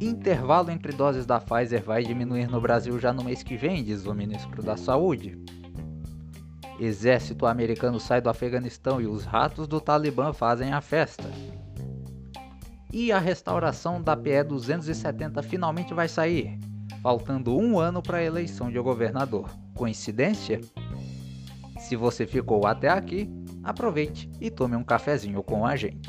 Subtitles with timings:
[0.00, 4.06] Intervalo entre doses da Pfizer vai diminuir no Brasil já no mês que vem, diz
[4.06, 5.38] o ministro da Saúde.
[6.78, 11.24] Exército americano sai do Afeganistão e os ratos do Talibã fazem a festa.
[12.92, 16.58] E a restauração da PE 270 finalmente vai sair,
[17.02, 19.50] faltando um ano para a eleição de governador.
[19.74, 20.60] Coincidência?
[21.78, 23.30] Se você ficou até aqui,
[23.64, 26.08] aproveite e tome um cafezinho com a gente.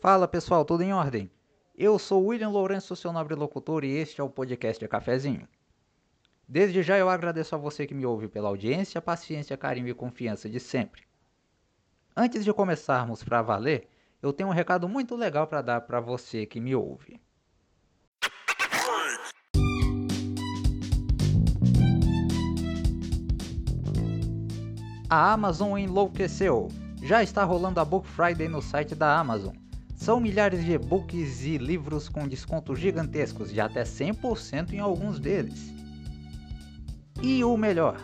[0.00, 1.30] Fala pessoal, tudo em ordem?
[1.76, 5.46] Eu sou William Lourenço, seu nobre locutor, e este é o podcast Cafezinho.
[6.48, 10.48] Desde já eu agradeço a você que me ouve pela audiência, paciência, carinho e confiança
[10.48, 11.02] de sempre.
[12.16, 13.88] Antes de começarmos para valer,
[14.22, 17.20] eu tenho um recado muito legal para dar para você que me ouve.
[25.10, 26.68] A Amazon enlouqueceu.
[27.02, 29.54] Já está rolando a Book Friday no site da Amazon.
[29.96, 35.72] São milhares de e-books e livros com descontos gigantescos de até 100% em alguns deles.
[37.22, 37.96] E o melhor,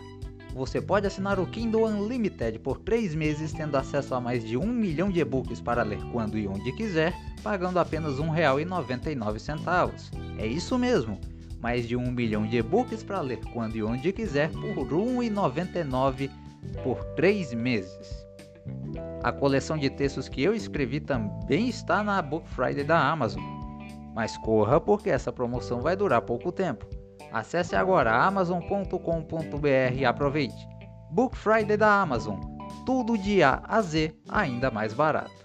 [0.54, 4.66] você pode assinar o Kindle Unlimited por 3 meses, tendo acesso a mais de 1
[4.66, 9.92] milhão de e-books para ler quando e onde quiser, pagando apenas R$ 1,99.
[10.38, 11.20] É isso mesmo,
[11.60, 16.30] mais de 1 milhão de e-books para ler quando e onde quiser por R$ 1,99
[16.82, 18.26] por 3 meses.
[19.22, 23.42] A coleção de textos que eu escrevi também está na Book Friday da Amazon.
[24.14, 26.86] Mas corra porque essa promoção vai durar pouco tempo.
[27.32, 30.68] Acesse agora amazon.com.br e aproveite.
[31.10, 32.38] Book Friday da Amazon.
[32.86, 35.43] Tudo de A a Z ainda mais barato.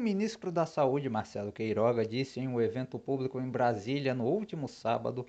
[0.00, 5.26] Ministro da Saúde, Marcelo Queiroga, disse em um evento público em Brasília no último sábado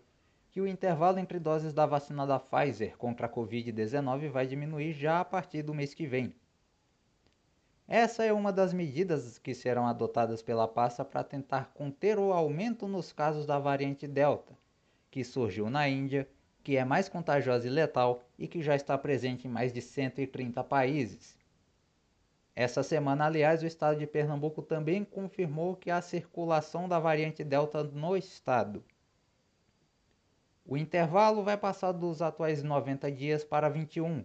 [0.49, 5.19] que o intervalo entre doses da vacina da Pfizer contra a Covid-19 vai diminuir já
[5.19, 6.33] a partir do mês que vem.
[7.87, 12.87] Essa é uma das medidas que serão adotadas pela pasta para tentar conter o aumento
[12.87, 14.57] nos casos da variante Delta,
[15.09, 16.27] que surgiu na Índia,
[16.63, 20.63] que é mais contagiosa e letal e que já está presente em mais de 130
[20.63, 21.40] países.
[22.61, 27.83] Essa semana, aliás, o estado de Pernambuco também confirmou que há circulação da variante Delta
[27.83, 28.83] no estado.
[30.63, 34.23] O intervalo vai passar dos atuais 90 dias para 21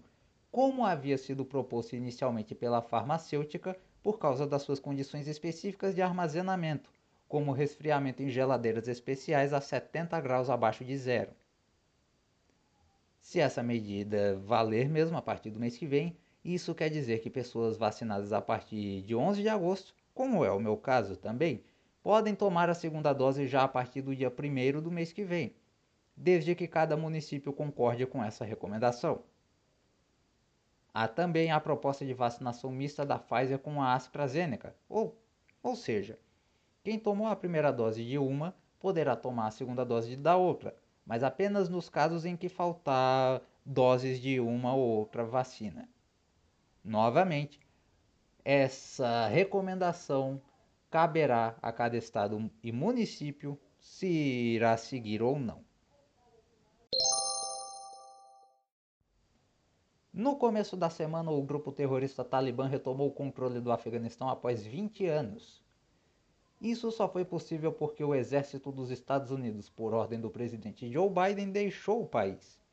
[0.53, 6.91] como havia sido proposto inicialmente pela farmacêutica por causa das suas condições específicas de armazenamento,
[7.27, 11.31] como resfriamento em geladeiras especiais a 70 graus abaixo de zero.
[13.19, 16.15] Se essa medida valer mesmo a partir do mês que vem,
[16.55, 20.61] isso quer dizer que pessoas vacinadas a partir de 11 de agosto, como é o
[20.61, 21.65] meu caso também,
[22.03, 25.53] podem tomar a segunda dose já a partir do dia 1 do mês que vem,
[26.17, 29.25] desde que cada município concorde com essa recomendação.
[30.95, 35.21] Há também a proposta de vacinação mista da Pfizer com a AstraZeneca, ou,
[35.63, 36.17] ou seja,
[36.85, 41.25] quem tomou a primeira dose de uma poderá tomar a segunda dose da outra, mas
[41.25, 45.89] apenas nos casos em que faltar doses de uma ou outra vacina.
[46.87, 47.59] Novamente,
[48.45, 50.41] essa recomendação
[50.89, 55.65] caberá a cada estado e município se irá seguir ou não.
[60.15, 65.07] No começo da semana, o grupo terrorista Talibã retomou o controle do Afeganistão após 20
[65.07, 65.61] anos.
[66.61, 71.11] Isso só foi possível porque o exército dos Estados Unidos, por ordem do presidente Joe
[71.11, 72.65] Biden, deixou o país.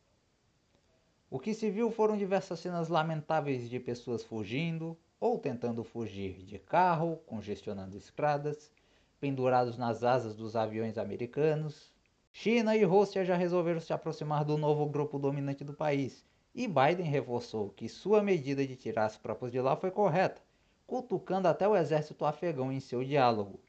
[1.33, 6.59] O que se viu foram diversas cenas lamentáveis de pessoas fugindo ou tentando fugir de
[6.59, 8.71] carro, congestionando estradas,
[9.19, 11.91] pendurados nas asas dos aviões americanos.
[12.31, 16.23] China e Rússia já resolveram se aproximar do novo grupo dominante do país
[16.53, 20.39] e Biden reforçou que sua medida de tirar as tropas de lá foi correta,
[20.85, 23.59] cutucando até o exército afegão em seu diálogo.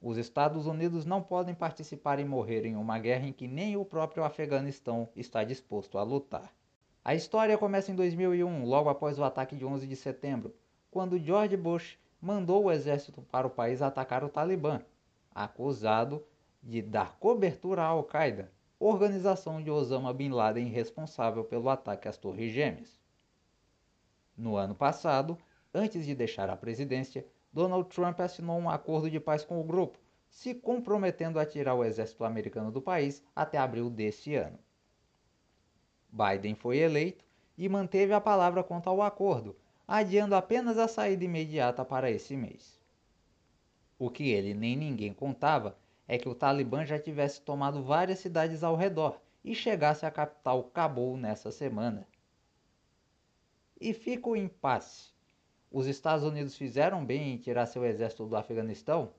[0.00, 3.84] Os Estados Unidos não podem participar e morrer em uma guerra em que nem o
[3.84, 6.52] próprio Afeganistão está disposto a lutar.
[7.04, 10.54] A história começa em 2001, logo após o ataque de 11 de setembro,
[10.90, 14.80] quando George Bush mandou o exército para o país atacar o Talibã,
[15.34, 16.24] acusado
[16.62, 18.50] de dar cobertura à Al-Qaeda
[18.80, 22.96] organização de Osama Bin Laden responsável pelo ataque às Torres Gêmeas.
[24.36, 25.36] No ano passado,
[25.74, 29.98] antes de deixar a presidência, Donald Trump assinou um acordo de paz com o grupo,
[30.28, 34.58] se comprometendo a tirar o exército americano do país até abril deste ano.
[36.10, 37.24] Biden foi eleito
[37.56, 39.56] e manteve a palavra quanto ao acordo,
[39.86, 42.78] adiando apenas a saída imediata para esse mês.
[43.98, 48.62] O que ele nem ninguém contava é que o Talibã já tivesse tomado várias cidades
[48.62, 52.06] ao redor e chegasse à capital Cabul nessa semana.
[53.80, 55.10] E fica o impasse.
[55.70, 59.10] Os Estados Unidos fizeram bem em tirar seu exército do Afeganistão?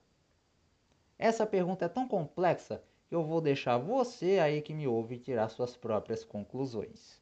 [1.17, 5.49] Essa pergunta é tão complexa que eu vou deixar você aí que me ouve tirar
[5.49, 7.19] suas próprias conclusões.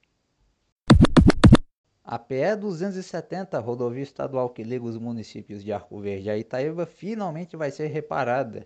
[2.04, 7.58] A PE 270, rodovia estadual que liga os municípios de Arco Verde a Itaíba, finalmente
[7.58, 8.66] vai ser reparada.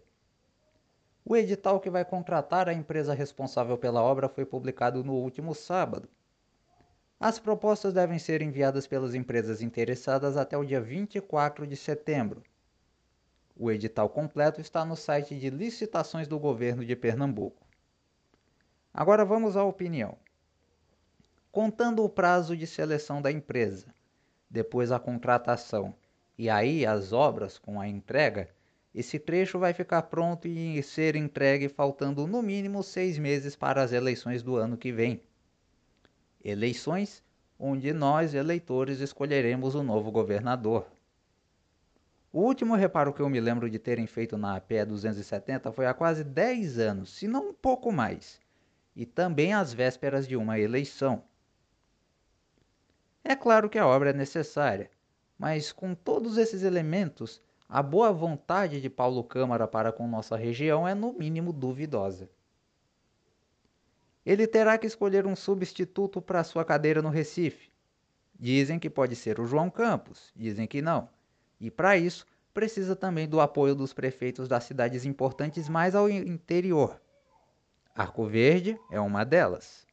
[1.25, 6.07] O edital que vai contratar a empresa responsável pela obra foi publicado no último sábado.
[7.23, 12.41] As propostas devem ser enviadas pelas empresas interessadas até o dia 24 de setembro.
[13.55, 17.63] O edital completo está no site de licitações do governo de Pernambuco.
[18.91, 20.17] Agora vamos à opinião
[21.51, 23.93] contando o prazo de seleção da empresa,
[24.49, 25.93] depois a contratação
[26.35, 28.49] e aí as obras com a entrega,
[28.95, 33.91] esse trecho vai ficar pronto e ser entregue faltando no mínimo seis meses para as
[33.91, 35.21] eleições do ano que vem.
[36.43, 37.23] Eleições
[37.63, 40.87] onde nós, eleitores, escolheremos o novo governador.
[42.33, 45.93] O último reparo que eu me lembro de terem feito na APE 270 foi há
[45.93, 48.39] quase 10 anos, se não um pouco mais,
[48.95, 51.23] e também às vésperas de uma eleição.
[53.23, 54.89] É claro que a obra é necessária,
[55.37, 57.39] mas com todos esses elementos,
[57.69, 62.27] a boa vontade de Paulo Câmara para com nossa região é no mínimo duvidosa.
[64.25, 67.71] Ele terá que escolher um substituto para sua cadeira no Recife.
[68.39, 71.09] Dizem que pode ser o João Campos, dizem que não.
[71.59, 76.99] E para isso, precisa também do apoio dos prefeitos das cidades importantes mais ao interior.
[77.95, 79.85] Arco Verde é uma delas.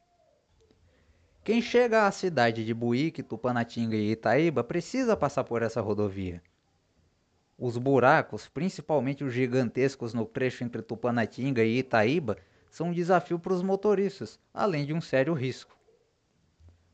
[1.43, 6.41] Quem chega à cidade de Buíque, Tupanatinga e Itaíba precisa passar por essa rodovia.
[7.57, 12.37] Os buracos, principalmente os gigantescos no trecho entre Tupanatinga e Itaíba,
[12.69, 15.77] são um desafio para os motoristas, além de um sério risco.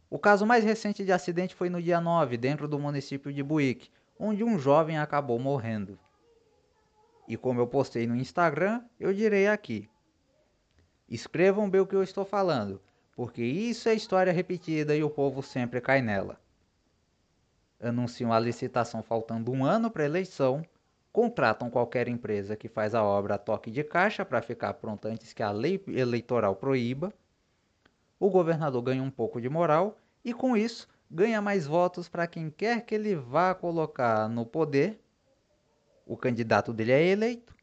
[0.10, 3.92] O caso mais recente de acidente foi no dia 9, dentro do município de Buíque,
[4.20, 6.00] onde um jovem acabou morrendo.
[7.28, 9.90] E como eu postei no Instagram, eu direi aqui.
[11.10, 12.80] Escrevam bem o que eu estou falando
[13.16, 16.38] porque isso é história repetida e o povo sempre cai nela.
[17.80, 20.66] Anunciam a licitação faltando um ano para a eleição,
[21.16, 25.32] contratam qualquer empresa que faz a obra a toque de caixa para ficar pronta antes
[25.32, 27.14] que a lei eleitoral proíba.
[28.20, 32.50] O governador ganha um pouco de moral e, com isso, ganha mais votos para quem
[32.50, 35.00] quer que ele vá colocar no poder.
[36.06, 37.56] O candidato dele é eleito.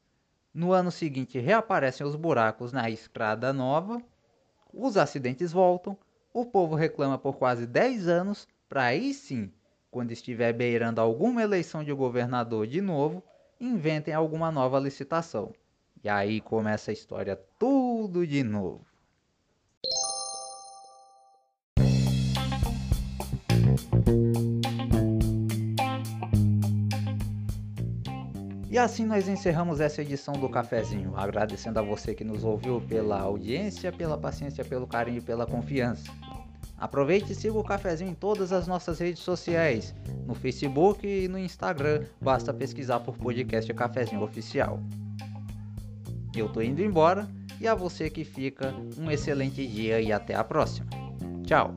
[0.54, 4.02] No ano seguinte, reaparecem os buracos na estrada nova
[4.72, 5.94] os acidentes voltam,
[6.32, 9.52] o povo reclama por quase 10 anos, para aí sim,
[9.90, 13.22] quando estiver beirando alguma eleição de governador de novo,
[13.62, 15.52] inventem alguma nova licitação.
[16.02, 18.84] E aí começa a história tudo de novo.
[28.68, 33.20] E assim nós encerramos essa edição do Cafezinho, agradecendo a você que nos ouviu pela
[33.20, 36.10] audiência, pela paciência, pelo carinho e pela confiança.
[36.82, 39.94] Aproveite e siga o Cafezinho em todas as nossas redes sociais,
[40.26, 44.80] no Facebook e no Instagram, basta pesquisar por podcast Cafezinho Oficial.
[46.34, 47.28] Eu tô indo embora
[47.60, 50.88] e a você que fica, um excelente dia e até a próxima.
[51.44, 51.72] Tchau!